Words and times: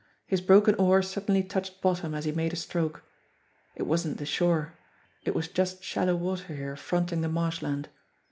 His 0.25 0.41
broken 0.41 0.73
oar 0.79 1.03
suddenly 1.03 1.43
touched 1.43 1.79
bottom 1.79 2.15
as 2.15 2.25
he 2.25 2.31
made 2.31 2.53
a 2.53 2.55
stroke. 2.55 3.03
It 3.75 3.83
wasn't 3.83 4.17
the 4.17 4.25
shore 4.25 4.73
it 5.25 5.35
was 5.35 5.47
just 5.47 5.83
shallow 5.83 6.15
water 6.15 6.55
here 6.55 6.75
fronting 6.75 7.21
the 7.21 7.29
marshland. 7.29 7.87